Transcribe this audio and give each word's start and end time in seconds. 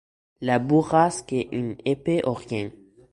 La 0.41 0.57
bourrasque 0.57 1.31
est 1.31 1.49
une 1.51 1.75
épée 1.85 2.23
aux 2.23 2.33
reins. 2.33 2.71